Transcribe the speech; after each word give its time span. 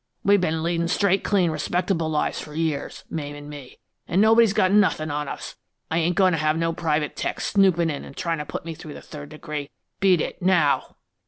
We've 0.23 0.41
been 0.41 0.63
leadin' 0.63 0.87
straight, 0.87 1.23
clean, 1.23 1.51
respectable 1.51 2.09
lives 2.09 2.41
for 2.41 2.55
years, 2.55 3.03
Mame 3.11 3.35
an' 3.35 3.49
me, 3.49 3.77
an' 4.07 4.19
nobody's 4.19 4.51
got 4.51 4.71
nothin' 4.71 5.11
on 5.11 5.27
us! 5.27 5.57
I 5.91 5.99
ain't 5.99 6.15
goin' 6.15 6.31
to 6.31 6.39
have 6.39 6.57
no 6.57 6.73
private 6.73 7.15
'tecs 7.15 7.51
snoopin' 7.53 7.91
in 7.91 8.03
an' 8.03 8.15
tryin' 8.15 8.39
to 8.39 8.45
put 8.45 8.65
me 8.65 8.73
through 8.73 8.95
the 8.95 9.03
third 9.03 9.29
degree. 9.29 9.69
Beat 9.99 10.19
it, 10.19 10.41
now!" 10.41 10.95